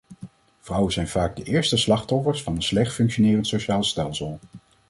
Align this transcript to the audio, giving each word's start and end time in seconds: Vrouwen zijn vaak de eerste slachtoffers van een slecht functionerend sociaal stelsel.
Vrouwen 0.61 0.93
zijn 0.93 1.07
vaak 1.07 1.35
de 1.35 1.43
eerste 1.43 1.77
slachtoffers 1.77 2.43
van 2.43 2.55
een 2.55 2.63
slecht 2.63 2.93
functionerend 2.93 3.47
sociaal 3.47 3.83
stelsel. 3.83 4.39